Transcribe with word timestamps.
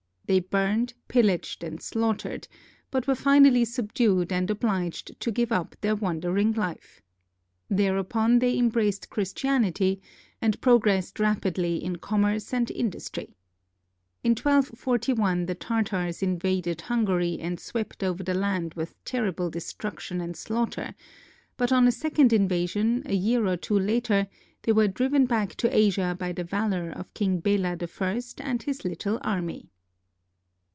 They 0.27 0.39
burned, 0.39 0.93
pillaged, 1.09 1.61
and 1.61 1.81
slaughtered, 1.81 2.47
but 2.89 3.05
were 3.05 3.15
finally 3.15 3.65
subdued 3.65 4.31
and 4.31 4.49
obliged 4.49 5.19
to 5.19 5.29
give 5.29 5.51
up 5.51 5.75
their 5.81 5.93
wandering 5.93 6.53
life. 6.53 7.01
Thereupon 7.69 8.39
they 8.39 8.57
embraced 8.57 9.09
Christianity, 9.09 10.01
and 10.41 10.61
progressed 10.61 11.19
rapidly 11.19 11.83
in 11.83 11.97
commerce 11.97 12.53
and 12.53 12.71
industry. 12.71 13.35
In 14.23 14.31
1241, 14.31 15.47
the 15.47 15.55
Tartars 15.55 16.23
invaded 16.23 16.79
Hungary 16.79 17.37
and 17.37 17.59
swept 17.59 18.01
over 18.01 18.23
the 18.23 18.33
land 18.33 18.73
with 18.73 19.03
terrible 19.03 19.49
destruction 19.49 20.21
and 20.21 20.37
slaughter; 20.37 20.95
but 21.57 21.73
on 21.73 21.89
a 21.89 21.91
second 21.91 22.31
invasion, 22.31 23.03
a 23.05 23.15
year 23.15 23.45
or 23.45 23.57
two 23.57 23.77
later, 23.77 24.29
they 24.61 24.71
were 24.71 24.87
driven 24.87 25.25
back 25.25 25.55
to 25.55 25.75
Asia 25.77 26.15
by 26.17 26.31
the 26.31 26.45
valor 26.45 26.89
of 26.89 27.13
King 27.13 27.41
Bela 27.41 27.75
I 27.99 28.21
and 28.39 28.63
his 28.63 28.85
little 28.85 29.19
army. 29.23 29.67